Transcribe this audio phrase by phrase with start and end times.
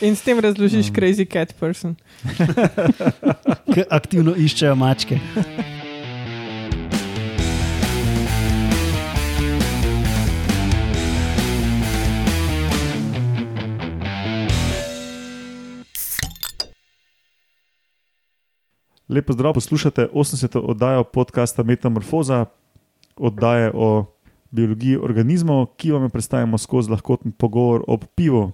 [0.00, 0.94] In s tem razložiš, um.
[0.94, 1.94] crazy cat person.
[3.72, 5.16] Ki aktivno iščejo mačke.
[19.08, 20.58] Lepo zdrav, poslušate 80.
[20.60, 22.44] oddajo podcasta Metamorfoza,
[23.16, 24.04] oddaje o
[24.50, 28.52] biologiji organizmov, ki vam jo predstavljamo skozi lahkoten pogovor ob pivu.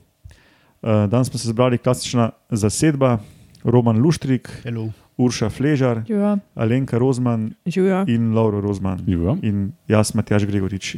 [0.83, 3.19] Eh, danes smo se zbrali klasična zasedba,
[3.65, 4.91] Roman Luštrik, Hello.
[5.17, 6.39] Urša Fležar, Živa.
[6.55, 8.05] Alenka Rozman Živa.
[8.09, 8.99] in Lauro Rozman.
[9.07, 9.37] Živa.
[9.43, 10.97] In jaz, Matjaš Gregorič.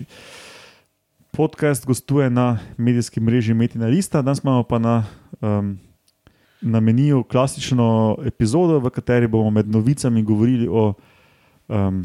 [1.37, 5.05] Podcast gostuje na medijski mreži Metina Lista, danes imamo pa na,
[5.41, 5.79] um,
[6.63, 10.95] na meniju klasično epizodo, v kateri bomo med novicami govorili o,
[11.69, 12.01] um,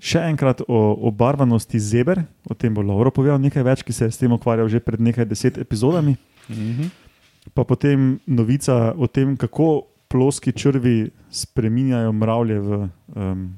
[0.00, 2.22] še enkrat o, o barvanosti zeber.
[2.48, 5.00] O tem bo Lauro povedal nekaj več, ki se je s tem ukvarjal že pred
[5.00, 6.16] nekaj deset epizodami.
[6.48, 7.07] Mhm.
[7.54, 13.48] Pa potem novica o tem, kako ploski črvi spreminjajo mravlje v um,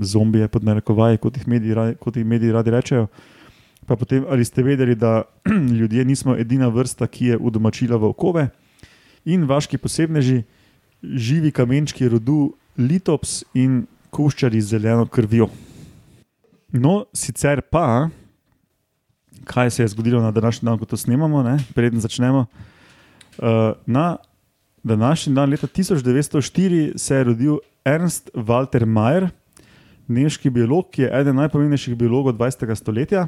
[0.00, 3.06] zombije, pod narekovaji, kot jih mediji, kot jih mediji radi rečejo.
[3.86, 5.22] Pa potem, ali ste vedeli, da
[5.78, 8.48] ljudje nismo edina vrsta, ki je udomačila volkove
[9.24, 10.42] in vaški posebneži,
[11.02, 15.48] živi kamenčki rodu litops in kuščari z zeleno krvjo.
[16.72, 18.08] No, sicer pa,
[19.44, 21.58] kaj se je zgodilo na današnji dan, ko to snemamo, ne?
[21.74, 22.38] preden začnemo.
[22.38, 22.75] Uh,
[23.86, 24.16] na
[24.82, 29.28] današnji dan, leta 1904, se je rodil Ernst Walter Mayer,
[30.08, 32.74] nemški biolog, ki je eden najpomembnejših biologov 20.
[32.74, 33.26] stoletja.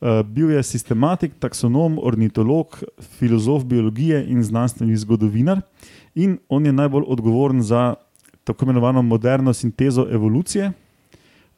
[0.00, 2.82] Uh, bil je sistematik, taksonom, ornitolog,
[3.18, 5.60] filozof biologije in znanstveni zgodovinar.
[6.14, 7.94] In on je najbolj odgovoren za
[8.44, 10.72] tako imenovano moderno sintezo evolucije.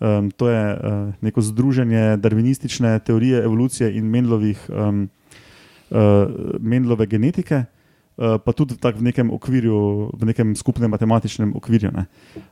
[0.01, 5.09] Um, to je uh, neko združenje darwinistične teorije evolucije in Mendlovih, um,
[5.91, 5.99] uh,
[6.61, 7.65] Mendlove genetike,
[8.17, 11.91] uh, pa tudi tak v nekem okvirju, v nekem skupnem matematičnem okvirju.
[11.93, 12.07] ne.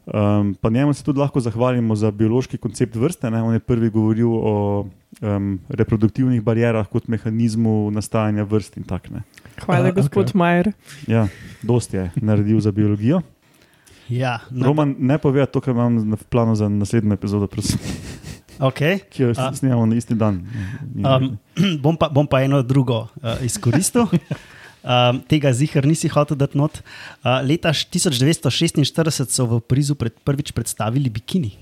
[0.06, 3.30] Um, pa njemu se tudi lahko zahvalimo za biološki koncept vrste.
[3.30, 3.42] Ne.
[3.42, 4.86] On je prvi govoril o
[5.20, 9.30] um, reproduktivnih barjerah kot mehanizmu nastajanja vrst in tako naprej.
[9.64, 10.38] Hvala, A, gospod okej.
[10.38, 10.72] Majer.
[11.06, 11.28] Ja,
[11.62, 13.22] dosti je naredil za biologijo.
[14.08, 17.78] Ja, no, Roman, ne pove to, kar imam na- v planu za naslednjo epizodo, prosim,
[18.58, 18.98] okay.
[19.10, 19.50] ki jo A.
[19.54, 20.42] snemamo na isti dan.
[21.00, 21.38] um,
[21.84, 24.08] bom, pa, bom pa eno drugo uh, izkoristil.
[24.84, 26.82] Um, tega zihar nisi hotel dati not.
[27.24, 28.84] Uh, leta 1946
[29.32, 31.54] so v Parizu pred, prvič predstavili bikini.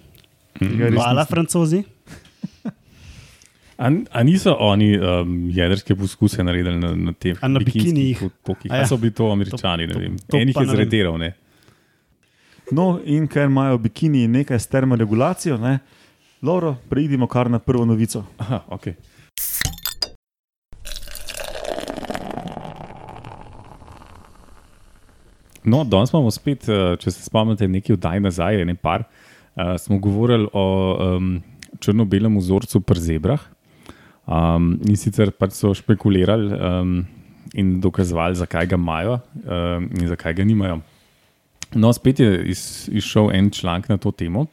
[0.58, 1.84] Res Hvala, francozi.
[3.78, 8.22] A, a niso oni um, jedrske poskuse naredili na, na teh na bikinijih?
[8.22, 8.82] Ja.
[8.82, 8.86] ja.
[8.86, 10.18] So bili to američani, To- ne vem.
[10.18, 11.32] to Enih pa je zrediral, ne.
[12.72, 15.78] No, in ker imajo bikini nekaj s termoregulacijo, ne,
[16.42, 18.24] Lauro, preidimo kar na prvo novico.
[18.38, 18.86] Aha, ok.
[25.64, 29.04] No, danes imamo spet, eh, če se spomnite, nekaj oddaj nazaj, ne par.
[29.52, 30.62] Uh, smo govorili o
[30.96, 31.34] um,
[31.78, 33.42] črno-belem vzorcu pri zebrah.
[34.26, 36.94] Um, in sicer pač so špekulirali um,
[37.54, 40.80] in dokazovali, zakaj ga imajo um, in zakaj ga nimajo.
[41.76, 44.48] No, spet je iz, izšel en članek na to temo.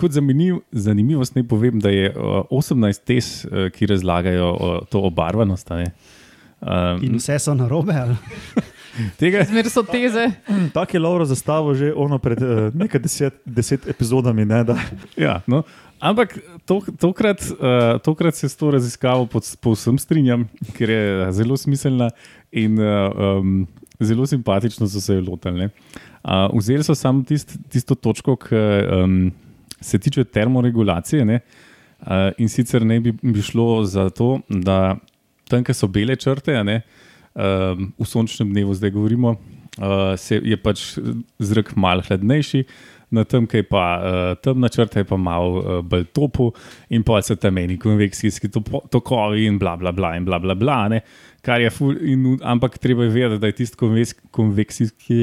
[0.00, 5.02] Kot zanimiv, zanimivost naj povem, da je uh, 18 tes, uh, ki razlagajo uh, to
[5.04, 5.70] obarvanost.
[5.70, 5.90] a ne.
[6.60, 7.92] Um, In vse so narobe.
[9.20, 10.30] tega, Zmer so teze.
[10.72, 14.44] Tako je Lauro zastavil že ono pred uh, nekaj deset, deset epizodami.
[14.48, 14.78] Ne, da,
[15.16, 15.62] ja, no.
[16.00, 21.56] Ampak to, tokrat, uh, tokrat se s to raziskavo pod- povsem strinjam, ker je zelo
[21.56, 22.10] smiselna
[22.52, 23.66] in uh, um,
[24.00, 25.68] zelo simpatično so se jo lotili.
[26.26, 29.18] Uh, vzeli so samo tist, tisto točko, ki um,
[29.80, 31.24] se tiče termoregulacije.
[31.24, 31.40] Ne?
[32.02, 34.96] Uh, in sicer ne bi, bi šlo za to, da
[35.46, 36.80] tam, kjer so bele črte, ne,
[37.32, 39.36] um, v sončnem dnevu, zdaj govorimo,
[39.78, 40.82] uh, se, je pač
[41.38, 42.64] zrak malo hladnejši,
[43.14, 46.50] na tem, ki je pa uh, temna črta, je pa malo uh, bolj topo,
[46.90, 50.16] in pa so tam meni konvekcijski topo- tokovi in bla bla bla.
[50.18, 51.00] In bla, bla, bla ne,
[51.46, 55.22] kar je ful, in, ampak treba je vedeti, da je tisti konveks, konvekcijski.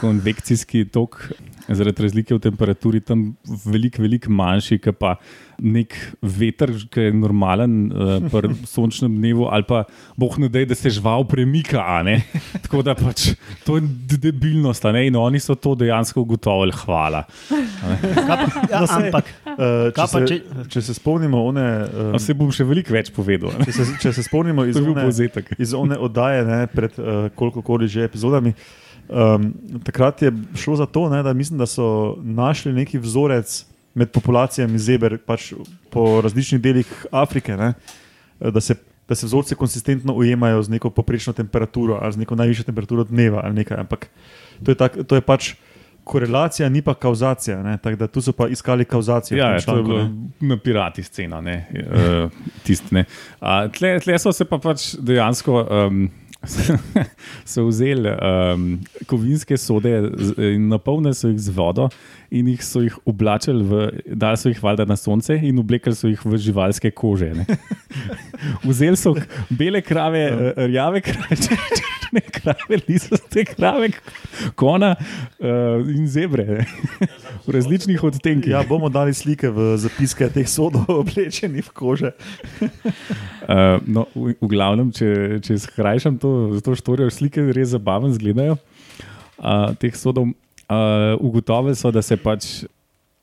[0.00, 1.20] Konvekcijski tok,
[1.68, 3.34] zaradi razlike v temperaturi, tam
[3.64, 5.16] veliko, veliko manjši, kot pa
[5.58, 9.80] nek veter, ki je normalen uh, pri sončnem dnevu, ali pa
[10.14, 11.80] boh ne da, da se žival premika.
[11.80, 12.20] a ne.
[12.64, 13.32] Tako da pač
[13.64, 13.82] to je
[14.18, 15.06] debilnost, a ne?
[15.06, 16.72] in oni so to dejansko ugotovili.
[16.76, 17.24] Hvala.
[17.48, 18.38] Kaj pa-
[18.70, 22.10] Ja, No, saj, ampak uh, če, Kaj pa se, če- če se spomnimo, one, uh,
[22.12, 23.50] Pa se bom še veliko več povedal.
[23.50, 25.08] a če, se, če se spomnimo iz one,
[25.58, 28.54] iz one oddaje, ne, pred uh, koliko koli že epizodami.
[29.08, 33.64] Um, takrat je šlo za to, ne, da mislim, da so našli neki vzorec
[33.94, 35.52] med populacijami zeber pač
[35.90, 37.56] po različnih delih Afrike.
[37.56, 37.72] Ne,
[38.40, 38.74] da se
[39.08, 43.40] da se vzorci konsistentno ujemajo z neko poprečno temperaturo ali z neko najvišjo temperaturo dneva
[43.44, 43.80] ali nekaj.
[43.80, 44.10] Ampak
[44.64, 45.54] to je, tak, to je pač
[46.04, 47.62] korelacija, ni pa kauzacija.
[47.62, 47.78] ne.
[47.78, 49.36] Tako da tu so pa iskali kauzacijo.
[49.36, 51.40] v Ja, tem ja, to je članku, bilo na pirati scena.
[51.40, 52.30] Ne, uh,
[52.64, 53.04] tist, ne.
[53.40, 55.66] A, tle, tle so se pa pač dejansko.
[55.70, 56.08] Um,
[57.44, 59.90] So vzeli um, kovinske sode
[60.38, 61.88] in napolnili so jih z vodo,
[62.30, 63.88] in jih so jih oblačili, v,
[64.20, 67.30] dali so jih valjda na sonce in oblekli so jih v živalske kože.
[67.34, 67.46] Ne.
[68.68, 69.14] Vzeli so
[69.48, 71.38] bele krave, eh, rjave krave,
[71.78, 73.88] črne krave, lisaste krave,
[74.60, 76.66] kona uh, in zebre ne.
[77.46, 78.52] v različnih odtenkih.
[78.52, 82.12] Ja, bomo dali slike v zapiske teh sodov, oblečenih v kože.
[82.60, 88.60] Uh, no, v, v glavnem, če, če skrajšam to, to štorijo, slike res zabavno izgledajo.
[89.38, 90.32] Uh, teh sodov
[90.68, 92.64] uh, ugotovili so, da se pač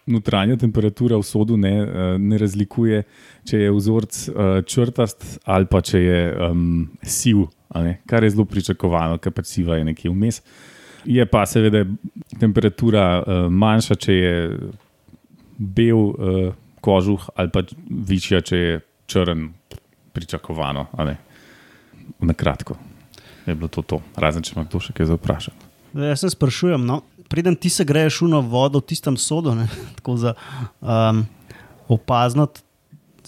[0.05, 1.89] notranja temperatura v sodu ne, uh,
[2.21, 3.03] ne razlikuje,
[3.47, 6.65] če je vzorec uh, črtast ali pa če je um,
[7.01, 7.45] siv,
[7.75, 10.41] ne, kar je zelo pričakovano, ker pač siva je nekje vmes.
[11.05, 11.83] Je pa seveda
[12.41, 14.35] temperatura uh, manjša, če je
[15.57, 16.49] bel uh,
[16.85, 19.47] kožuh, ali pa višja, če je črn,
[20.13, 20.87] pričakovano.
[22.21, 22.77] Na kratko
[23.45, 24.01] je bilo to, to.
[24.15, 25.71] razen če ima kdo še kaj za vprašati.
[25.93, 29.67] Zdaj, Jaz se sprašujem, no, preden ti se greješ šuno vodo v tistem sodu, ne,
[29.95, 30.33] tako za
[30.81, 31.25] um,
[31.87, 32.61] opaznati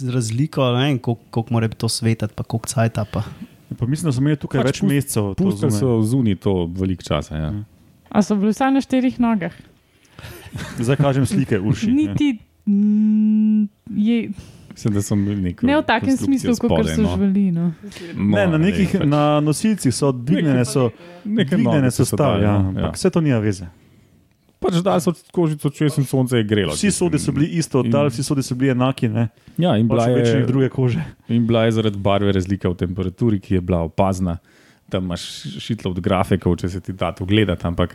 [0.04, 3.06] razliko, ne vem, koliko, koliko mora biti to svetati, pa koliko cajta.
[3.06, 3.24] Pa.
[3.78, 5.24] Pa mislim, da so imeli tukaj Pač več pust- mesecev.
[5.34, 7.36] to Pustili so zunaj to veliko časa.
[7.36, 7.54] Ja.
[8.10, 9.54] A so bili vsaj na štirih nogah?
[10.80, 11.88] Zdaj kažem slike, uši.
[11.88, 11.94] ne.
[11.96, 12.38] Niti.
[12.66, 14.30] mm, Je,
[14.72, 17.10] Mislim, da so imeli neko ne v takem smislu, kot so no.
[17.10, 17.52] živeli.
[17.52, 17.74] No.
[18.16, 20.90] No, Ne, na nekih pač na nosilcih so dvignjene, so,
[21.26, 23.66] dvignjene so so stav, dali, ja, no, ampak vse to nima veze.
[24.60, 26.74] Pač da so kožico čez in sonce je grelo.
[26.74, 29.28] Vsi sodi so bili isto, oddali, vsi sodi so bili enaki, ne?
[29.62, 31.04] Ja, in bila, pač večjih je, druge kože.
[31.30, 34.38] in bila je zaradi barve razlika v temperaturi, ki je bila opazna.
[34.90, 35.22] Tam imaš
[35.62, 37.94] šitlo od grafikov, če se ti da to gledati, ampak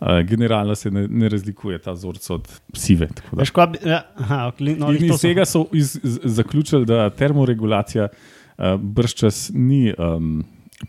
[0.00, 3.06] uh, generalno se ne, ne razlikuje ta vzorec od sive.
[3.14, 3.40] tako da.
[3.44, 6.18] Veš, kaj bi, ja, aha, ok, no, In iz to so- tega so iz, z,
[6.40, 10.42] zaključili, da termoregulacija uh, brščas ni um,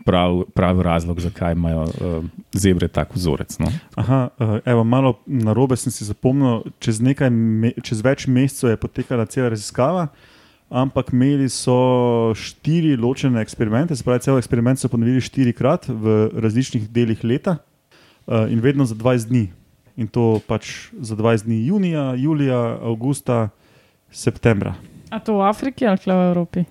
[0.04, 3.58] prav, pravi razlog, zakaj imajo uh, zebre tak vzorec.
[3.58, 3.66] No?
[3.96, 8.74] Aha, eh, evo, malo na robe sem si zapomnil, čez, nekaj me, čez več mesecev
[8.74, 10.08] je potekala cela raziskava,
[10.68, 16.90] ampak imeli so štiri ločene eksperimente, se pravi, cel eksperiment so ponovili štirikrat v različnih
[16.92, 19.46] delih leta eh, in vedno za 20 dni.
[19.98, 23.48] In to pač za 20 dni, junija, julija, avgusta,
[24.14, 24.76] septembra.
[25.10, 26.64] A to v Afriki ali v Evropi?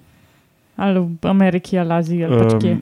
[0.77, 2.77] Ali v Ameriki ali Aziji ali pač kje?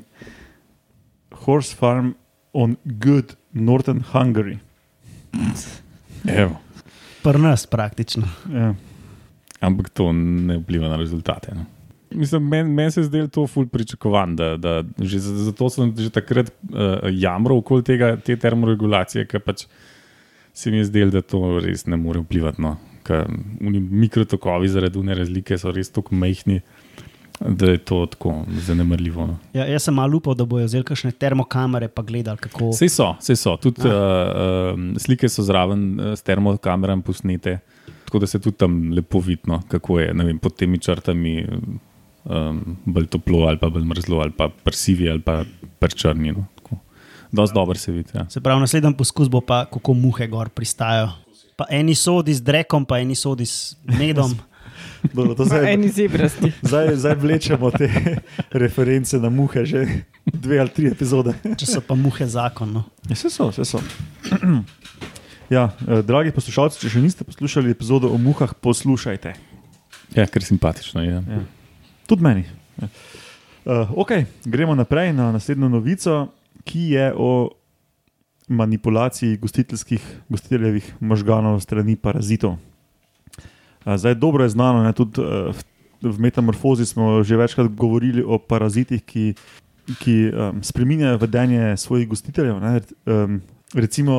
[1.44, 2.14] Horse farm
[2.54, 4.58] on good northern Hungary.
[6.28, 6.56] Evo.
[7.24, 8.28] Pri nas praktično.
[8.54, 8.74] Ja.
[9.60, 11.56] Ampak to ne vpliva na rezultate.
[11.56, 11.66] No?
[12.12, 15.94] Mislim, Meni men se je zdelo to ful pričakovan, da, da že, za- zato sem
[15.98, 19.66] že takrat uh, jamral okoli tega, te termoregulacije, ker pač
[20.54, 22.62] se mi je zdelo, da to res ne more vplivati.
[22.62, 22.76] No?
[23.04, 23.26] Ker
[23.62, 26.62] oni mikrotokovi zaradi une razlike so res tako majhni,
[27.40, 29.28] da je to tako zanemrljivo.
[29.28, 29.38] No?
[29.54, 32.72] Ja, jaz sem malo upal, da bojo vzeli kakšne termokamere pa gledali, kako.
[32.74, 33.58] Sej so, sej so.
[33.62, 37.60] Tudi uh, uh, slike so zraven uh, s termokamerami posnete,
[38.06, 41.36] tako da se tudi tam lepo vidno, kako je vem, pod temi črtami
[42.24, 45.44] um, bolj toplo ali pa bolj mrzlo ali pa prsivi ali pa
[45.80, 46.32] prčrni.
[46.32, 46.80] No, tako.
[47.32, 48.10] Dosti dobro se vidi.
[48.14, 48.30] Ja.
[48.30, 51.12] Se pravi, naslednji poskus bo pa, kako muhe gor pristajajo.
[51.56, 54.36] Pa eni sodi z drekom, pa eni sodi s medom.
[55.14, 56.52] Dobro, zdaj, Eni zebrasti.
[56.62, 57.90] zdaj, zdaj vlečemo te
[58.64, 59.86] reference na muhe, že
[60.26, 61.34] dve ali tri epizode.
[61.44, 62.74] Če so pa muhe zakon.
[62.74, 62.84] No.
[63.10, 63.82] Ja, vse so, vse so.
[65.46, 69.34] Ja, eh, dragi poslušalci, če še niste poslušali epizodo o muhah, poslušajte.
[70.16, 71.20] ja, ker simpatično je.
[71.22, 71.42] Ja.
[72.10, 72.48] Tudi meni.
[72.82, 72.90] Ja.
[73.66, 76.34] Uh, okay, gremo naprej na naslednjo novico,
[76.66, 77.30] ki je o
[78.48, 82.58] manipulaciji gostiteljskih, gostiteljevih možganov strani parazitov.
[83.86, 85.54] Zdaj, dobro je znano, ne, tudi uh,
[86.02, 89.34] v, metamorfozi smo že večkrat govorili o parazitih, ki,
[90.02, 92.60] ki um, spremenjajo vedenje svojih gostiteljev.
[92.60, 93.42] Ne, um,
[93.74, 94.16] recimo,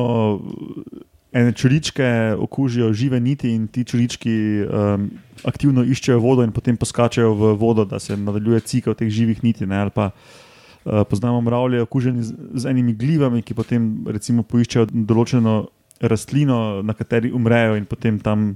[1.31, 5.09] ene črličke okužijo žive niti in ti črlički um,
[5.43, 9.67] aktivno iščejo vodo in potem poskačajo v vodo, da se nadaljuje cikel teh živih niti.
[9.67, 14.87] Ne, ali pa uh, poznamo mravlje, okužene z, z enimi glivami, ki potem recimo poiščejo
[14.91, 15.65] določeno
[16.01, 18.53] rastlino, na kateri umrejo in potem tam.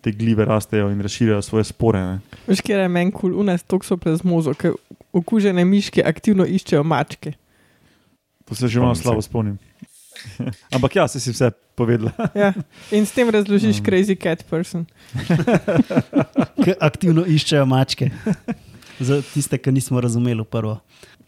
[0.00, 2.00] Te glive rastejo in razširjajo svoje spore.
[2.00, 2.20] Ne.
[2.46, 4.76] Veš, kje je meni kul, cool, unes tokso plazmozo, ker
[5.12, 7.34] okužene miške aktivno iščejo mačke.
[8.48, 9.58] To se že malo slabo spomnim.
[10.74, 12.12] Ampak ja, si si vse povedala.
[12.34, 12.52] Ja.
[12.92, 13.84] In s tem razložiš Mm.
[13.86, 14.86] crazy cat person.
[16.90, 18.10] Aktivno iščejo mačke.
[19.00, 20.80] Za tiste, ki nismo razumeli prvo.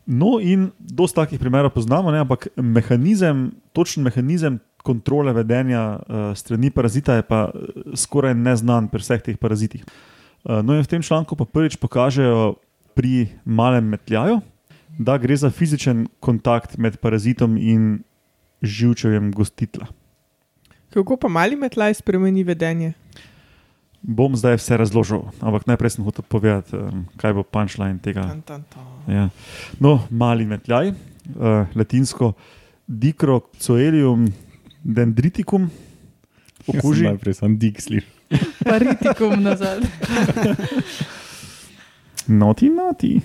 [0.07, 2.19] No, in dosta takih primerov poznamo, ne?
[2.19, 9.03] ampak mehanizem, točen mehanizem kontrole vedenja uh, strani parazita je pa eh, skoraj neznan pri
[9.03, 9.85] vseh teh parazitih.
[10.43, 12.59] Uh, no, in v tem članku pa prvič pokažejo
[12.99, 14.41] pri malem metljaju,
[14.99, 18.03] da gre za fizičen kontakt med parazitom in
[18.62, 19.87] živčevjem gostitla.
[20.93, 22.93] Kako pa mali metlaj spremeni vedenje?
[24.03, 28.27] Bom zdaj vse razložil, ampak najprej sem hotel povedati, um, kaj bo punčline tega.
[28.27, 28.83] Tan, tan, tan.
[29.07, 29.29] Ja.
[29.79, 32.35] No, mali metljaj, uh, latinsko
[32.87, 34.27] Dicrocoelium
[34.85, 35.71] dendriticum,
[36.67, 37.07] okuži.
[37.11, 38.03] Najprej sem Dixli.
[38.69, 39.83] Paritikum nazad.
[42.29, 43.19] Noti, noti.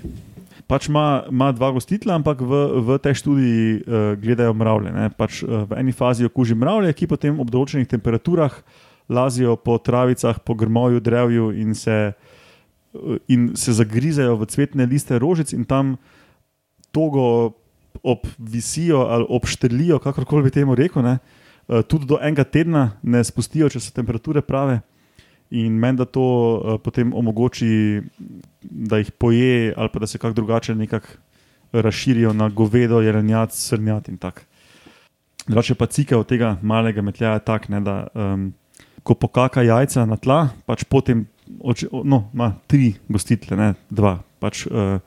[0.67, 2.51] Pač ima, ima dva gostitla, ampak v,
[2.83, 3.79] v tej študiji uh,
[4.19, 4.91] gledajo mravlje.
[4.91, 5.05] ne.
[5.15, 8.51] Pač, uh, v eni fazi okuži mravlje, ki potem ob določenih temperaturah
[9.07, 15.15] lazijo po travicah, po grmovju, drevju in se, uh, in se zagrizejo v cvetne liste
[15.15, 15.95] rožic in tam
[16.91, 17.55] togo
[18.03, 21.05] obvisijo ali obštrlijo, kakorkoli bi temu rekel.
[21.05, 21.19] Ne.
[21.67, 24.79] Uh, tudi do enega tedna ne spustijo, če so temperature prave.
[25.51, 28.01] In meni, da to uh, potem omogoči,
[28.61, 31.07] da jih poje, ali pa da se kako drugače nekako
[31.71, 34.41] razširijo na govedo, jelenjad, srnjad in tako.
[35.47, 38.53] Drugače pa cikel tega malega metljaja je tak, ne, da um,
[39.03, 41.25] ko pokaka jajca na tla, pač potem,
[41.59, 44.17] oči, no, ima tri gostitle, ne dva.
[44.43, 44.99] Pač, uh,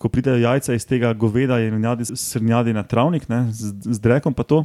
[0.00, 4.48] ko pridejo jajca iz tega goveda, jelenjadi, srnjadi na travnik, ne, z, z drekom pa
[4.48, 4.64] to,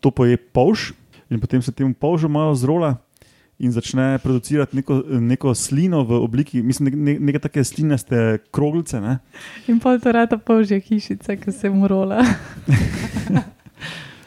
[0.00, 0.92] to poje polž
[1.30, 2.96] in potem se temu polžu malo zrola
[3.58, 9.00] in začne producirati neko, neko slino v obliki, mislim, ne, neke take slinaste kroglice.
[9.00, 9.18] Ne?
[9.68, 12.22] In pol to rata polžja hišica, ki se mu rola.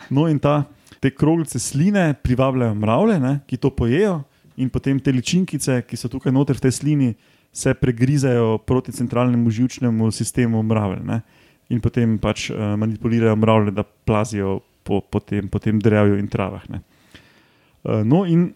[0.09, 0.63] No, in ta,
[0.99, 4.23] te kroglice sline privabljajo mravlje, ne, ki to pojejo,
[4.57, 7.09] in potem te ličinkice, ki so tukaj noter v tej slini,
[7.53, 11.05] se pregrizajo proti centralnemu žilčnemu sistemu mravelj.
[11.05, 11.21] Ne,
[11.69, 14.59] in potem pač uh, manipulirajo mravlje, da plazijo
[14.89, 16.65] po, po, tem, po tem drevju in travah.
[16.73, 16.81] Ne.
[17.85, 18.49] Uh, no, in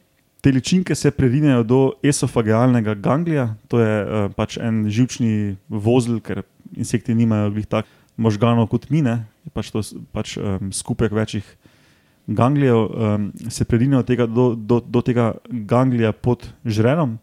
[0.44, 6.42] te ličinke se prerinejo do esofagealnega ganglija, to je uh, pač en žilčni vozel, ker
[6.74, 7.86] insekti nimajo glih tak
[8.18, 11.46] možganov kot mi, ne, je pač to s- pač, um, skupek večjih
[12.28, 17.18] ganglijev, um, se prerinejo tega, do, do, do tega ganglija pod žrenom,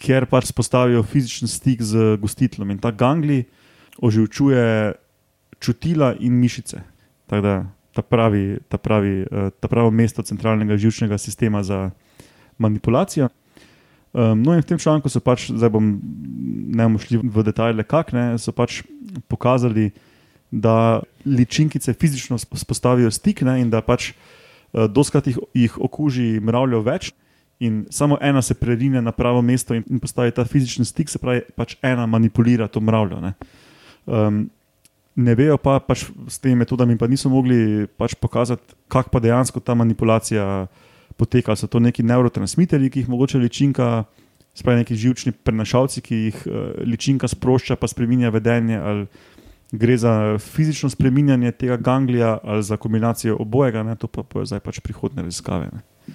[0.00, 2.72] kjer pač spostavijo fizičen stik z gostitlom.
[2.72, 3.46] In ta ganglij
[3.96, 4.92] oživčuje
[5.60, 6.82] čutila in mišice.
[7.26, 7.54] Tako da
[7.96, 11.90] ta pravi, ta pravi, eh, ta pravo mesto centralnega živčnega sistema za
[12.58, 13.28] manipulacijo.
[14.16, 15.88] Um, no, in v tem članku so pač, zdaj bom
[16.72, 18.80] ne bomo šli v detajle, kak ne, so pač
[19.28, 19.90] pokazali,
[20.48, 26.40] da ličinkice fizično sp- spostavijo stik ne, in da pač uh, doskrat jih, jih okuži
[26.40, 27.12] mravljo več.
[27.60, 31.20] In samo ena se prerine na pravo mesto in, in postavi ta fizični stik, se
[31.20, 33.20] pravi, pač ena manipulira to mravljo.
[33.20, 33.34] Ne,
[34.06, 34.46] um,
[35.16, 39.60] ne vejo pa pač s temi metodami, pa niso mogli pač pokazati, kako pa dejansko
[39.60, 40.66] ta manipulacija
[41.16, 41.52] poteka.
[41.52, 44.04] Ali So to neki neurotransmiterji, ki jih mogoče ličinka,
[44.54, 46.52] spravi neki živčni prenašalci, ki jih uh,
[46.84, 48.76] ličinka sprošča, pa spremenja vedenje.
[48.76, 49.06] Ali
[49.72, 54.60] gre za fizično spreminjanje tega ganglija ali za kombinacijo obojega, ne, to pa bojo zdaj
[54.60, 55.70] pač prihodne raziskave.
[55.72, 56.14] Ne.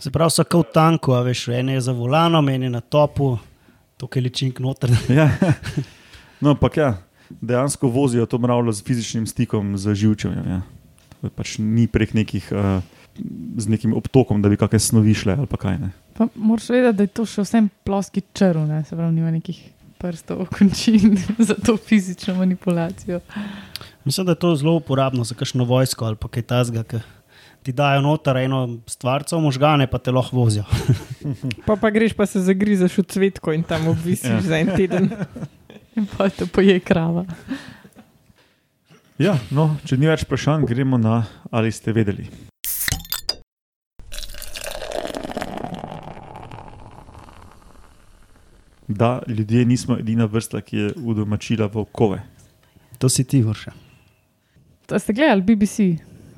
[0.00, 3.34] Se pravi, so kot tanko, a veš, en je za volanom, en je na topu,
[4.00, 4.94] tukaj ličink noter.
[5.12, 5.28] Ja.
[6.40, 6.94] No, ampak ja,
[7.40, 10.46] dejansko vozijo to mravljo z fizičnim stikom, z živčevjem.
[10.48, 10.60] Ja.
[11.22, 12.80] Je Pač ni prek nekih, uh,
[13.56, 15.78] z nekim obtokom, da bi kakšne snovi šle ali pa kaj.
[15.78, 15.90] Ne.
[16.16, 18.82] Pa moraš vedeti, da je to še vsem ploski črv, ne?
[18.88, 19.60] se pravi, nima nekih
[20.00, 23.20] prstov, končin za to fizično manipulacijo.
[24.04, 27.02] Mislim, da je to zelo uporabno za kakšno vojsko ali pa kaj tasga, ki
[27.62, 30.64] ti dajo noter eno stvarco, možgane pa te lahko vozijo.
[31.66, 34.40] Pa, pa greš pa se zagrizeš v cvetko in tam obvisiš Ja.
[34.40, 34.40] ja.
[34.40, 35.10] za en teden.
[35.96, 37.24] In pa te poje krava.
[39.18, 42.28] Ja, no, če ni več vprašanj, gremo na ali ste vedeli.
[48.88, 52.22] Da ljudje nismo edina vrsta, ki je udomačila volkove.
[52.98, 53.74] To si ti vrša.
[54.90, 55.90] To ste gledali, BBC.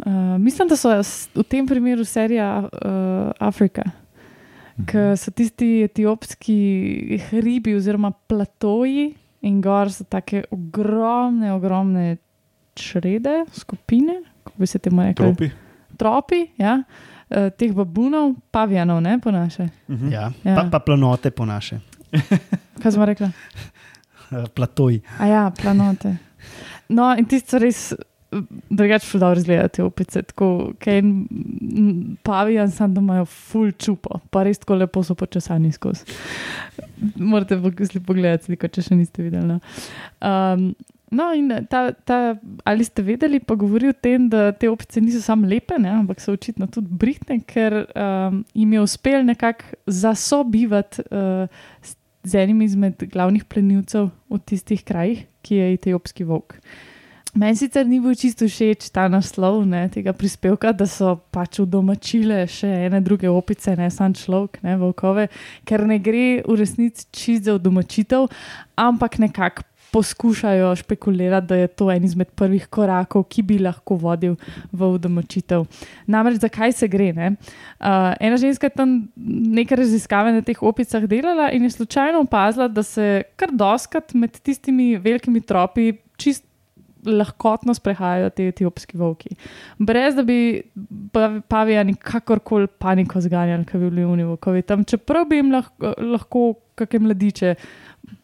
[0.02, 0.90] Uh, mislim, da so
[1.36, 3.84] v tem primeru serija uh, Afrika,
[4.88, 12.16] ki so tisti etiopski hribi oziroma platoji in gor so tako ogromne, ogromne
[12.74, 15.26] črede, skupine, kako bi se temu rekli.
[15.26, 15.50] Tropi.
[15.96, 16.82] Tropi, ja.
[17.30, 19.68] Uh, teh babunov, pavijanov, ne po naše.
[19.88, 20.12] Mhm.
[20.12, 20.32] Ja.
[20.44, 20.56] Ja.
[20.56, 21.80] Pa, pa planote po naše,
[22.82, 23.28] Kaj smo rekli?
[24.54, 25.00] Platoji.
[25.18, 26.16] A ja, planote.
[26.88, 27.92] No, in tisti so res
[28.70, 30.22] drugače ful dobro izgledajo te opice.
[30.22, 30.48] Tako,
[30.82, 31.12] kaj en
[32.22, 36.04] pavijan, sam da imajo ful čupo, pa res tako lepo so počasani skozi.
[37.16, 39.46] Morate pog- pogledati sliko, če še niste videli.
[39.54, 39.60] No.
[40.20, 40.72] Um,
[41.12, 45.20] No, in ta, ta, ali ste vedeli, pa govori o tem, da te opice niso
[45.20, 51.04] samo lepe, ne, ampak so očitno tudi brihtne, ker um, jim je uspelo nekako zasobivati
[51.12, 51.44] uh,
[52.24, 56.56] z enim izmed glavnih plenilcev v tistih krajih, ki je etiopski volk.
[57.32, 62.42] Meni sicer ni bil čisto všeč ta naslov ne, tega prispevka, da so pač udomačile
[62.44, 65.30] še ene druge opice, ne samo človek, ne volkove,
[65.64, 68.28] ker ne gre v resnici čisto za udomačitev,
[68.76, 69.64] ampak nekako
[69.96, 74.36] poskušajo špekulirati, da je to en izmed prvih korakov, ki bi lahko vodil
[74.68, 75.64] v udomačitev.
[76.12, 77.10] Namreč, zakaj se gre?
[77.16, 78.94] Uh, ena ženska je tam
[79.56, 84.36] nekaj raziskave na teh opicah delala in je slučajno opazila, da se kar doskrat med
[84.36, 86.44] tistimi velikimi tropi čist
[87.06, 89.34] lahkotno sprehajajo te etiopski volki.
[89.78, 90.62] Brez da bi
[91.12, 95.94] pa- pavijani kakorkoli paniko zganjali, ki bi bili v volkovi tam, čeprav bi jim lahko,
[95.98, 97.54] lahko kakšne mladiče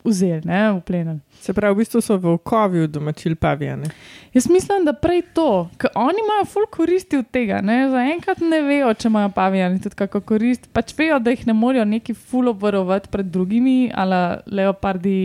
[0.05, 1.21] vzeli, ne, v plen.
[1.41, 3.91] Se pravi, v bistvu so volkovi domačili pavijane.
[4.35, 7.61] Jaz mislim, da prej to, ker oni imajo ful koristi od tega.
[7.63, 7.79] Ne?
[7.91, 10.69] Zaenkrat ne vejo, če imajo pavijani tudi kako korist.
[10.73, 14.21] Pač vejo, da jih ne morejo neki ful obvarovati pred drugimi, ali
[14.61, 15.19] leopardi,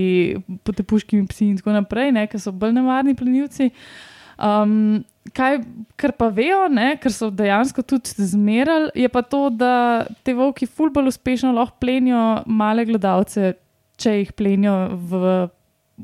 [0.63, 2.27] potepuškimi psi in tako naprej, ne?
[2.27, 3.71] ker so bolj nevarni plenilci.
[4.37, 5.59] Um, kaj,
[5.95, 6.93] kar pa vejo, ne?
[7.01, 11.77] ker so dejansko tudi zmerali, je pa to, da te volki ful bolj uspešno lahko
[11.81, 13.53] plenijo male gledalce,
[13.99, 14.75] če jih plenijo
[15.09, 15.33] v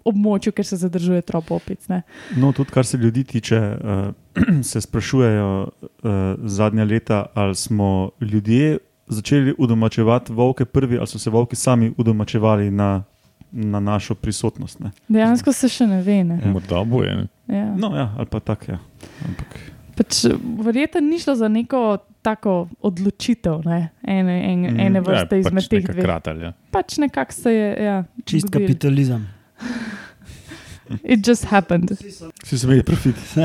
[0.06, 1.88] območju, kjer se zadržuje trop opic.
[1.90, 2.04] Ne?
[2.38, 4.12] No, tudi kar se ljudi tiče, uh,
[4.70, 6.12] se sprašujejo uh,
[6.46, 8.78] zadnja leta, ali smo ljudje
[9.10, 13.04] začeli udomačevati volke prvi, ali so se volki sami udomačevali na,
[13.52, 14.80] na našo prisotnost.
[14.80, 14.92] Ne?
[15.08, 16.22] Dejansko se še ne ve.
[16.24, 16.40] Ne?
[16.46, 17.16] Morda boje.
[17.16, 17.28] ne.
[17.50, 17.65] Ja.
[17.75, 18.72] No, ja, ali pa tako.
[18.72, 18.79] Ja.
[19.25, 19.58] Ampak,
[19.96, 20.22] Pač,
[20.63, 21.79] Verjetno ni šlo za neko
[22.22, 23.89] tako odločitev ne?
[24.03, 26.03] ene, en, Mm, ene vrste ja, izmed pač teh dveh.
[26.03, 26.53] Kratalja.
[26.72, 27.68] Pač nekako se je.
[27.84, 28.68] Ja, Čist zgodilo.
[28.68, 29.27] kapitalizem.
[31.03, 31.91] It just happened.
[31.91, 33.15] vsi so imeli profit.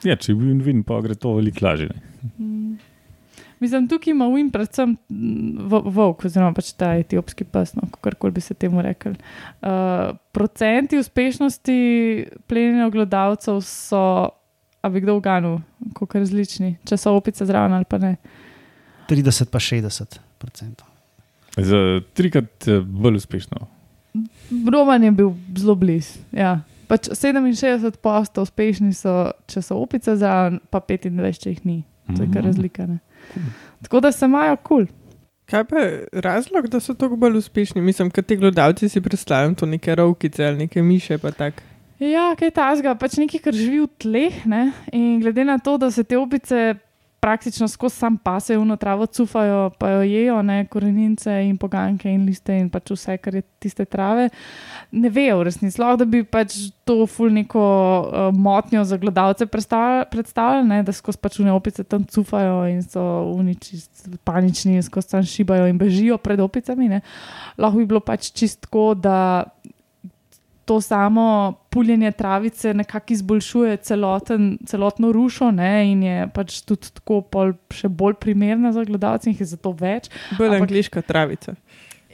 [0.00, 1.90] Ja, če bi bil vin, pa gre to veliko lažje.
[1.90, 2.30] ne.
[2.38, 2.78] Mm.
[3.60, 8.30] Mislim, tukaj ima Wim predvsem mm, vo- volk, oziroma pač ta etiopski pes, no, kako
[8.32, 9.12] bi se temu rekel.
[9.60, 11.76] Uh, procenti uspešnosti
[12.48, 14.00] plenjenja gledalcev so,
[14.80, 15.58] a bi kdo uganil,
[15.94, 18.16] kako različni, če so opice zraven ali pa ne.
[19.10, 20.86] 30 pa 60 procentov.
[21.56, 23.66] Za trikrat eh, bolj uspešno.
[24.72, 26.22] Roman je bil zelo blizu.
[26.32, 26.60] Ja.
[26.88, 31.82] Pač 67 posto uspešni so, če so opice zraven, pa 25, če jih ni.
[32.16, 32.86] To je kar razlika.
[32.86, 32.98] Ne?
[33.82, 34.86] Tako da se imajo kul.
[34.86, 34.96] Cool.
[35.50, 37.80] Kaj pa je razlog, da so tako bolj uspešni?
[37.82, 41.18] Mislim, da ti gledalci si predstavljam to neke rovkice ali neke miše.
[41.98, 44.46] Ja, kaj tasga, pač nekaj, kar živi v tleh.
[44.46, 44.70] Ne?
[44.92, 46.74] In glede na to, da se te opice
[47.20, 52.24] praktično skozi sam pasejo v travo, cufajo, pa jo jejo, ne, korenince in poganke in
[52.24, 54.30] liste in pač vse, kar je tiste trave,
[54.92, 55.80] ne vejo v resnici.
[55.80, 61.18] Lahko da bi pač to ful neko uh, motnjo za gledalce predstavljali, ne, da skozi
[61.22, 63.02] pač une opice tam cufajo in so
[63.36, 63.78] uniči,
[64.26, 66.88] panični in skozi tam šibajo in bežijo pred opicami.
[66.88, 67.00] Ne.
[67.58, 69.44] Lahko bi bilo pač čistko, da
[70.70, 77.22] to samo puljenje travice nekako izboljšuje celoten, celotno rušo ne, in je pač tudi tako
[77.74, 80.10] še bolj primerna za gledalce in jih je zato več.
[80.38, 81.54] Bolj Ampak- angliška travica.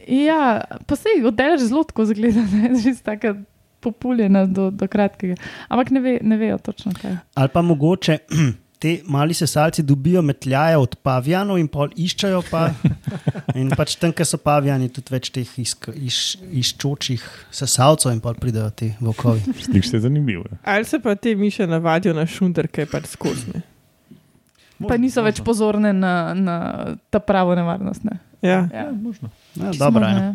[0.07, 3.35] Ja, pa se jih oddelaš zelo tako zgleda, ne, že tako
[3.81, 5.35] populjena do, do kratkega.
[5.69, 7.17] Ampak ne, ve, ne vejo točno kaj.
[7.35, 8.19] Ali pa mogoče
[8.83, 12.43] te mali sesalci dobijo metljaje od pavijanov in pol iščejo.
[12.51, 12.69] Pa,
[13.61, 16.21] in pač tam, kjer so pavijani, tudi več teh isk, iš,
[16.63, 19.43] iščočih sesalcev in pol pridejo ti volkovi.
[19.67, 20.45] Slišiš se zanimivo.
[20.51, 20.61] ja.
[20.77, 23.65] Ali se pa te miše navadijo na šunter, ki je pač skosne.
[24.77, 26.57] Pa niso več pozorne na, na
[27.11, 28.05] ta pravo nevarnost.
[28.05, 28.19] Ne.
[28.47, 28.69] Ja.
[28.73, 29.31] Ja, Možno.
[29.55, 30.11] Ja, možno, ja.
[30.11, 30.35] ja.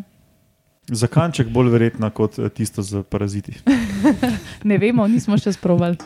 [0.92, 3.54] Za kanček bolj verjetna kot eh, tisto z paraziti.
[4.64, 5.98] Ne vemo, nismo še sprovali.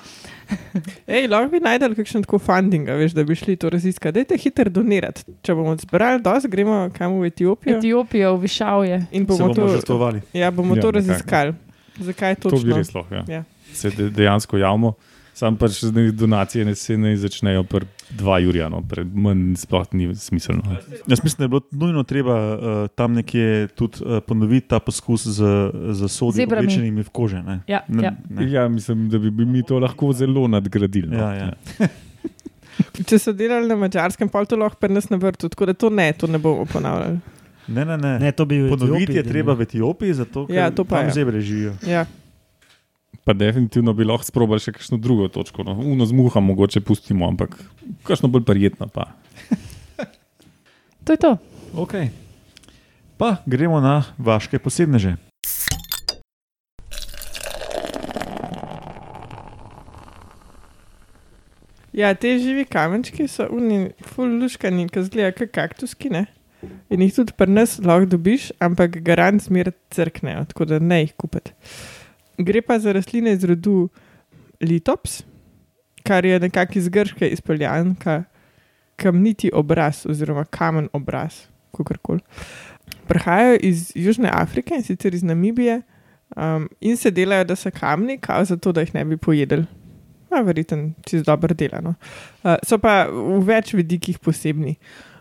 [1.08, 4.14] Ej, lahko bi najdel kakšen tako funding, a veš, da bi šli to raziskati.
[4.14, 5.24] Dajte hitro donirati.
[5.42, 9.00] Če bomo zbrali dosti, gremo kam v Etiopijo Etiopijo, Višavje.
[9.12, 10.22] in bomo bomo to, žrtvovali.
[10.34, 11.00] ja, bomo Ja, to nekako.
[11.00, 11.56] raziskali.
[12.00, 12.78] Zakaj To bi točno?
[12.78, 13.16] res lahko.
[13.16, 13.24] Ja.
[13.30, 13.44] Ja.
[13.74, 14.94] Se de, dejansko javimo,
[15.36, 15.82] sam pač
[16.14, 20.64] donacije ne se ne začnejo pri 2 Jurija, no, pred manj sploh ni smiselno.
[21.06, 25.28] Jaz mislim, da je bilo nujno treba uh, tam nekje tudi uh, ponoviti ta poskus
[25.28, 25.44] z,
[25.92, 26.64] z sodi, Zebrami.
[26.64, 27.44] oblečenimi v kože.
[27.44, 27.60] Ne?
[27.68, 28.12] Ja, Ne- ja.
[28.30, 28.50] ne.
[28.50, 31.08] Ja, mislim, da bi, bi mi to lahko zelo nadgradili.
[31.10, 31.18] No.
[31.20, 31.52] Ja, ja.
[33.02, 35.90] Če so delali na mačarskem, pa to lahko pri nas na vrtu, tako da to
[35.90, 37.20] ne, to ne bomo ponavljali.
[37.68, 38.20] Ne, ne, ne.
[38.20, 40.98] Ne, to bi v Ponoviti Etiopiji je treba v Etiopiji, zato ker Ja, to pa
[40.98, 41.14] tam je.
[41.14, 41.74] zebre živijo.
[41.84, 42.06] Ja.
[43.24, 45.64] Pa definitivno bi lahko sprobali še kakšno drugo točko.
[45.64, 45.78] No.
[45.80, 47.56] Uno z muha mogoče pustimo, ampak
[48.04, 49.14] kakšno bolj prijetno pa.
[51.06, 51.38] To je to.
[51.86, 52.10] Okay.
[53.18, 55.16] Pa gremo na vaše posebneže.
[61.96, 66.26] Ja, te živi kamenčki so uni, full luškani, ki zgledajo kot kaktuski, ne?
[66.92, 71.14] In jih tudi pri nas lahko dobiš, ampak garant zmer crknejo, tako da ne jih
[71.16, 71.55] kupiti.
[72.38, 73.90] Gre pa za rastline iz rodu
[74.62, 75.24] litops,
[76.04, 78.24] kar je nekako iz grške izpeljanka,
[78.96, 81.46] kamniti obraz oziroma kamen obraz,
[81.78, 82.20] kakorkoli.
[83.08, 85.82] Prihajajo iz Južne Afrike in sicer iz Namibije
[86.36, 89.66] um, in se delajo, da so kamni, kao zato, da jih ne bi pojedli.
[90.32, 91.96] Ja, verjetno čez dobro delano.
[92.44, 94.76] Uh, so pa v več vidikih posebni.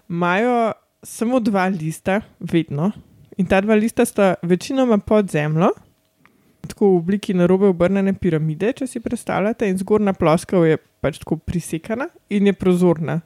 [0.08, 0.72] Imajo
[1.02, 2.90] samo dva lista, vedno.
[3.36, 5.70] In ta dva lista sta večinoma pod zemljo,
[6.70, 11.38] tako v obliki narobe obrnjene piramide, če si predstavljate, in zgornja ploska je pač tako
[11.40, 13.20] prisekana in je prozorna.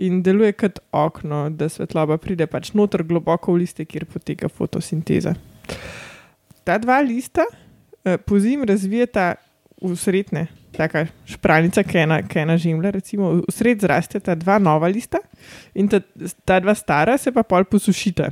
[0.00, 5.34] In deluje kot okno, da svetloba pride pač noter globoko v liste, kjer poteka fotosinteza.
[6.64, 7.44] Ta dva lista
[8.04, 9.34] eh, po zim razvijata
[9.80, 14.36] v srednje, taka špranica, ki je ena, ki je ena žemlja, recimo, v sred zrasteta
[14.38, 15.20] dva nova lista
[15.74, 16.02] in ta,
[16.44, 18.30] ta dva stara se pa pol posušita.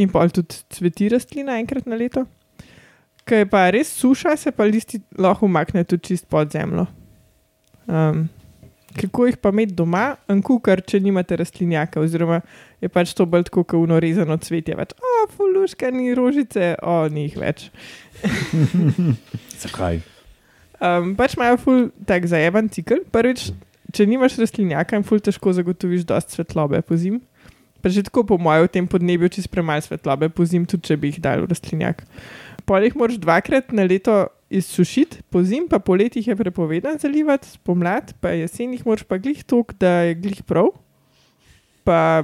[0.00, 2.26] In pol tudi cveti rastlina enkrat na leto.
[3.24, 6.86] Ker je pa res suša, se pa listi lahko umaknejo tudi čist pod zemljo.
[7.88, 8.26] Um,
[9.00, 12.40] kako jih pa imeti doma, anku, ker če nimate rastlinjaka, oziroma
[12.84, 14.76] je pač to bolj tako, kot uno rezano cvetje.
[14.78, 17.68] Več, o, fuluška ni rožice, o, ni jih več.
[19.64, 20.02] Zakaj?
[20.84, 23.02] Um, pač imajo ful tak zajeban cikl.
[23.14, 23.48] Prvič,
[23.94, 27.22] če nimaš rastlinjaka, jim ful težko zagotoviš dosti svetlobe po zim.
[27.84, 30.96] Pa že tako po mojem v tem podnebju čez premalo svetlobe po zim, tudi če
[31.00, 32.06] bi jih dal v rastlinjak.
[32.64, 37.48] Pol jih moraš dvakrat na leto izsušiti, po zim pa poleti jih je prepovedano zalivati,
[37.58, 40.70] spomladi pa jesen jih moraš pa glih tok, da je glih prav.
[41.84, 42.22] Pa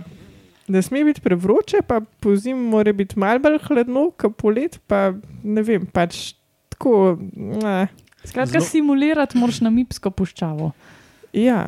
[0.71, 5.11] ne sme biti prevroče, pa po zim mora biti mal bolj hladno, kot polet, pa
[5.43, 6.35] ne vem, pač
[6.73, 7.19] tako.
[7.35, 7.89] Ne.
[8.25, 10.71] Skratka, Zelo- simulirati moraš na mipsko puščavo.
[11.37, 11.67] Ja.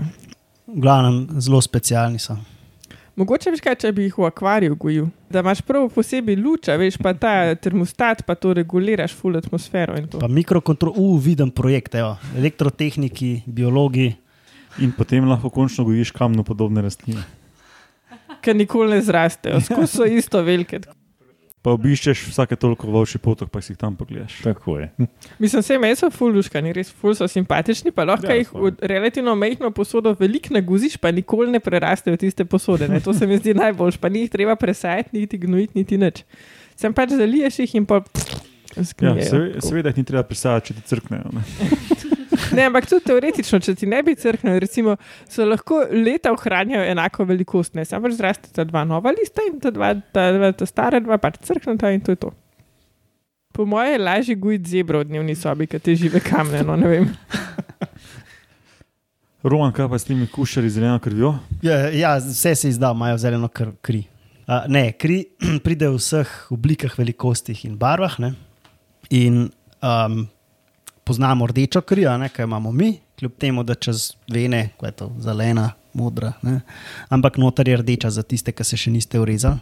[0.67, 2.37] V glavnem, zelo specialni so.
[3.17, 6.97] Mogoče veš kaj, če bi jih v akvariju gojil, da imaš prav posebej luč, veš
[7.03, 10.21] pa ta termostat, pa to reguliraš, full atmosfero in to.
[10.23, 12.15] Pa mikrokontrol, uh, viden projekt, evo.
[12.39, 14.15] elektrotehniki, biologi.
[14.81, 17.21] In potem lahko končno gojiš kamno podobne rastline.
[18.41, 20.81] Ker nikoli ne zrastejo, skozi so isto velike.
[21.63, 24.41] Pa obiščeš vsake toliko volčji potok, pa si jih tam pogledaš.
[24.43, 24.89] Tako je.
[25.39, 28.73] Mislim, vse meni so fulluškani, res ful so simpatični, pa lahko Ja, ja, jih v
[28.91, 32.91] relativno majhno posodo veliko naguziš, pa nikoli ne prerastejo tiste posode.
[32.91, 32.99] Ne?
[33.07, 36.25] To se mi zdi najboljš, pa ni jih treba presajati, niti gnojiti, niti nič.
[36.75, 38.03] Sem pač zaliješ jih in pa.
[38.73, 39.31] Ja, zgnijejo.
[39.31, 41.31] se, seveda jih ni treba presajati, če ti crknejo.
[42.57, 42.67] Ne?
[42.69, 44.97] Ampak tudi teoretično, če ti ne bi crknil, recimo,
[45.31, 47.77] so lahko leta ohranjajo enako velikost.
[47.79, 51.21] Ne, samo pač zrasteta dva nova lista in ta, dva, ta, ta, ta stara dva
[51.23, 52.33] pač crkneta in to je to.
[53.53, 56.63] Po mojem je lažje gojiti zebro v dnevni sobi, kot te žive kamne.
[56.65, 57.11] No, ne vem.
[59.43, 61.35] Roman, kaj pa s temi kušari zeleno krvjo?
[61.67, 64.07] Ja, ja, vse se izda, imajo zeleno kr, kri.
[64.47, 65.27] Uh, ne, kri
[65.65, 68.17] pride v vseh oblikah, velikostih in barvah.
[68.23, 68.33] Ne?
[69.13, 69.51] In
[69.83, 70.23] um,
[71.05, 74.93] poznamo rdečo kri, a ne, kaj imamo mi, kljub temu, da čez vene, ko je
[74.93, 76.61] to zelena, modra, ne?
[77.09, 79.61] ampak noter je rdeča za tiste, ki se še niste urezali.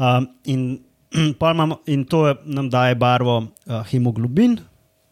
[0.00, 0.80] Um, in,
[1.54, 4.58] imamo, in to je, nam daje barvo uh, hemoglobin,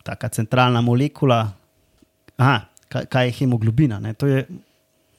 [0.05, 1.43] taka centralna molekula.
[2.39, 4.01] Aha, kaj, kaj je hemoglobina?
[4.01, 4.15] Ne?
[4.17, 4.47] To je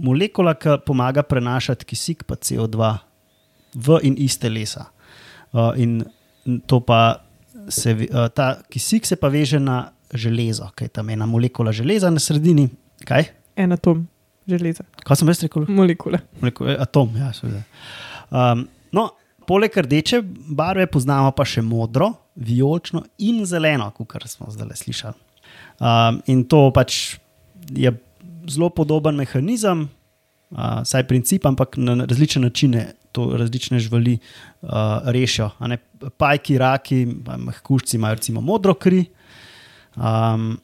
[0.01, 2.95] molekula, ki pomaga prenašati kisik in CO2
[3.75, 4.89] v in iz telesa.
[5.53, 6.01] Uh, in
[6.65, 7.21] to pa
[7.69, 12.09] se, uh, ta kisik se pa veže na železo, ki je tam ena molekula železa
[12.09, 12.69] na sredini.
[13.05, 13.29] Kaj?
[13.55, 14.07] En atom
[14.47, 15.65] železa, Kaj sem jaz rekel?
[15.69, 16.19] molekule.
[16.41, 17.61] Moleko- eh, Atom, ja, seveda.
[18.31, 19.09] Um, no,
[19.47, 20.21] poleg rdeče
[20.55, 25.13] barve poznamo pa še modro, vijolično in zeleno, kot smo zdaj slišali.
[25.79, 27.17] Um, in to pač
[27.69, 27.91] je
[28.49, 29.89] zelo podoben mehanizem,
[30.51, 34.17] uh, saj princip, ampak na različne načine to različne živali
[34.61, 34.69] uh,
[35.05, 35.49] rešijo.
[36.17, 39.05] Pajki, raki, pa mehkužci imajo recimo modro kri.
[39.95, 40.59] Um,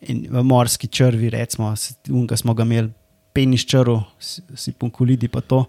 [0.00, 1.74] in v morski črvi, recimo,
[2.10, 2.90] unga smo ga imeli,
[3.32, 5.64] peniš črv, si, punkulidi pa to.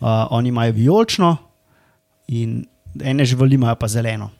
[0.00, 1.36] Uh, oni imajo vijolično,
[2.28, 2.64] in
[3.02, 4.30] ene živali imajo pa zeleno.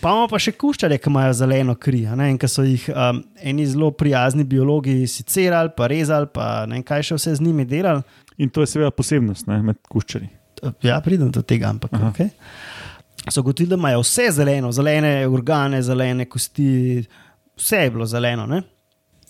[0.00, 3.64] Pa imamo pa še kuščarje, ki imajo zeleno kri, in ki so jih um, eni
[3.66, 8.04] zelo prijazni biologi sicerali, pa rezali, pa ne vem, kaj še vse z njimi delali.
[8.38, 10.28] In to je seveda posebnost ne, med kuščari.
[10.82, 12.10] Ja, pridem do tega, ampak Aha.
[12.10, 12.30] okay.
[13.28, 17.04] so ugotovili, da imajo vse zeleno, zelene organe, zelene kosti,
[17.56, 18.46] vse je bilo zeleno.
[18.46, 18.62] Ne?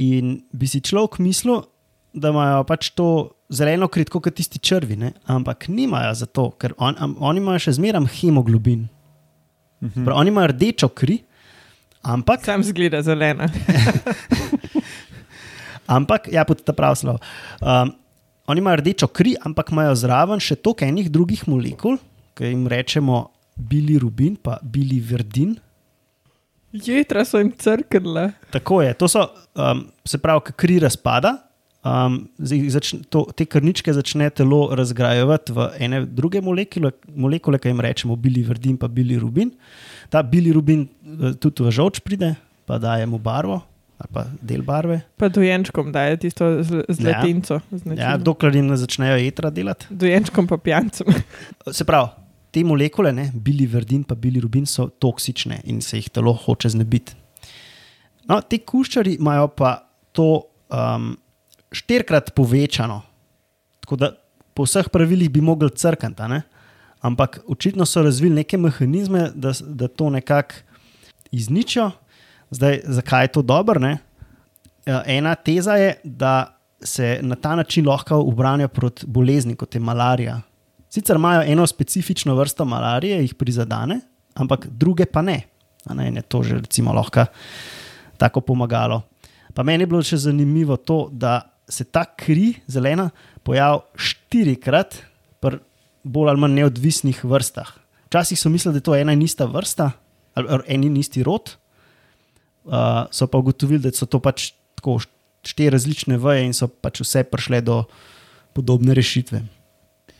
[0.04, 1.62] In bi si človek mislil,
[2.14, 3.08] da imajo pač to
[3.50, 5.12] zeleno kri, kot tisti črvi, ne?
[5.30, 8.86] ampak nimajo zato, ker on, am, oni imajo še zmeraj hemoglobin.
[9.84, 10.04] Mhm.
[10.06, 11.18] Prav, oni imajo rdečo kri,
[12.02, 13.50] ampak, Sam zgleda zelena.
[15.96, 17.20] ampak ja, pod ta prav slov.
[17.60, 17.92] Um,
[18.46, 21.96] oni imajo rdečo kri, ampak imajo zraven še toliko enih drugih molekul,
[22.36, 25.56] ki jim rečemo bilirubin, pa biliverdin.
[26.74, 28.32] Jetra so jim crknile.
[28.52, 31.38] Tako je, to so, um, se pravi, ki kri razpada.
[31.84, 37.82] Um, začne, to, te krničke začne telo razgrajevati v ene druge molekule, molekule ki jim
[37.84, 39.52] rečemo biliverdin, pa bilirubin.
[40.12, 43.60] Ta bilirubin eh, tudi v žolč pride, pa daje mu barvo
[43.98, 45.00] ali pa del barve.
[45.16, 47.60] Pa dojenčkom daje tisto z- zlatinco.
[47.96, 49.86] Ja, dokler jim ne začnejo jedra delati.
[49.90, 51.06] Dojenčkom pa pijancem.
[51.76, 52.08] Se pravi,
[52.50, 57.14] te molekule, ne, biliverdin pa bilirubin, so toksične in se jih telo hoče znebiti.
[58.28, 59.72] No, ti kuščari imajo pa
[60.12, 61.16] to um,
[61.74, 63.02] štirikrat povečano,
[63.80, 64.12] tako da
[64.54, 66.40] po vseh pravilih bi mogli crkati,
[67.04, 70.54] ampak očitno so razvili neke mehanizme, da, da to nekako
[71.30, 71.90] izničijo.
[72.54, 73.80] Zdaj, zakaj je to dobro?
[73.80, 73.98] ne?
[74.86, 79.80] Ja, Ena teza je, da se na ta način lahko obranijo proti bolezni, kot je
[79.80, 80.40] malarija.
[80.90, 84.00] Sicer imajo eno specifično vrsto malarije, jih prizadene,
[84.34, 85.40] ampak druge pa ne.
[85.86, 87.26] A ne in je to že recimo lahko
[88.16, 89.02] tako pomagalo.
[89.54, 93.08] Pa meni je bilo še zanimivo to, da se ta kri zelena
[93.42, 95.00] pojavlja štirikrat
[95.40, 95.58] pri
[96.04, 97.74] bolj ali manj neodvisnih vrstah.
[98.06, 99.90] Včasih so mislili, da je to ena in ista vrsta
[100.34, 101.56] ali en in isti rod,
[102.64, 104.98] uh, so pa ugotovili, da so to pač tako
[105.44, 107.82] štiri različne veje in so pač vse prišle do
[108.54, 109.42] podobne rešitve.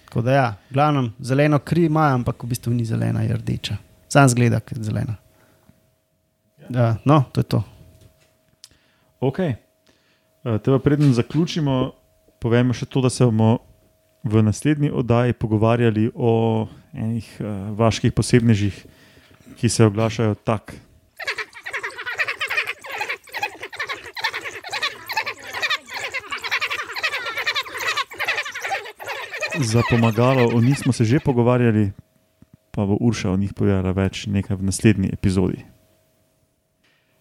[0.05, 3.77] Tako da, ja, glavno, zeleno kri ima, ampak v bistvu ni zelena, je rdeča.
[4.09, 5.17] Sam zgleda, kot zelena.
[6.71, 7.63] Ja, no, to je to.
[9.21, 9.39] Ok.
[10.63, 11.93] Teba preden zaključimo,
[12.39, 13.59] povemo še to, da se bomo
[14.25, 18.77] v naslednji oddaji pogovarjali o enih uh, vaških posebnežih,
[19.61, 20.79] ki se oglašajo tako.
[29.61, 31.91] Za pomagalo, o njih smo se že pogovarjali,
[32.71, 35.65] pa bo Urša o njih povedala več nekaj v naslednji epizodi.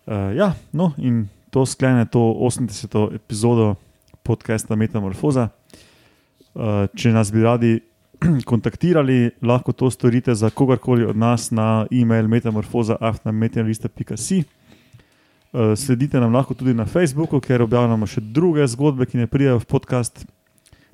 [0.05, 3.15] Uh, ja, no, in to sklene to 80.
[3.15, 3.75] epizodo
[4.23, 5.49] podcasta Metamorfoza.
[6.53, 7.79] Uh, če nas bi radi
[8.49, 14.43] kontaktirali, lahko to storite za kogarkoli od nas na e-mail metamorfoza.afnametamorfoza.com.
[15.53, 19.59] Uh, sledite nam lahko tudi na Facebooku, ker objavljamo še druge zgodbe, ki ne pridejo
[19.61, 20.25] v podcast.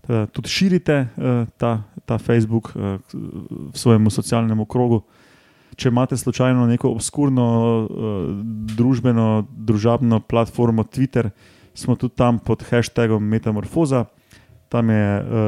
[0.10, 5.04] Teda, tudi širite uh, ta, ta Facebook uh, v svojem socialnem krogu.
[5.78, 7.46] Če imate slučajno neko obskurno
[8.74, 11.30] družbeno, družabno platformo Twitter,
[11.78, 14.10] smo tudi tam pod hashtagom Metamorfoza.
[14.68, 15.06] Tam je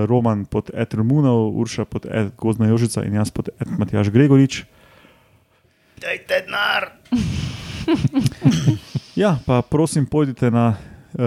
[0.08, 4.64] Roman pod Edrumunov, Urša pod Ed Gozna Jožica in jaz pod Ed Matjaš Gregorič.
[6.00, 6.96] Dajte denar!
[9.16, 10.78] Ja, pa prosim, pojdite na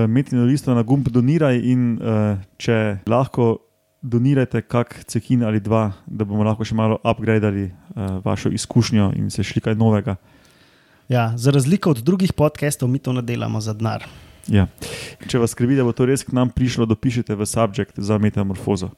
[0.08, 3.58] Metino listo na gumb Doniraj in uh, če lahko
[4.04, 9.30] donirajte kak cekin ali dva, da bomo lahko še malo upgradili uh, vašo izkušnjo in
[9.32, 10.16] se šli kaj novega.
[11.08, 14.06] Ja, za razliko od drugih podcastov, mi to ne delamo za denar.
[14.48, 14.66] Ja.
[15.28, 18.90] Če vas skrbi, da bo to res k nam prišlo, dopišite v subjekt za metamorfozo.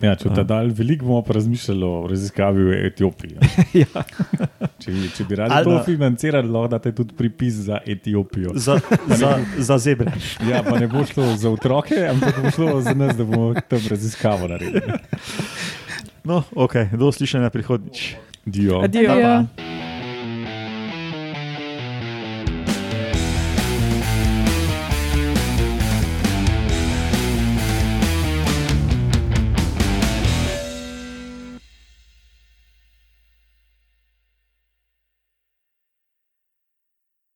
[0.00, 3.36] Ja, če ta dal, veliko bomo pa razmišljali o raziskavi v Etiopiji.
[3.74, 4.02] ja.
[4.82, 8.52] Če, bi- če bi radi Ali to financirali, lahko date tudi pripis za Etiopijo.
[8.56, 8.80] za,
[9.20, 10.12] za, za zebre.
[10.44, 13.80] Ja, pa ne bo šlo za otroke, ampak bo šlo za nas, da bomo tam
[13.90, 14.98] raziskavo naredili.
[16.24, 18.14] No, ok, do slišanja prihodnjič.
[18.46, 18.80] Dio.
[18.80, 19.12] Adijo.
[19.12, 19.46] Adijo.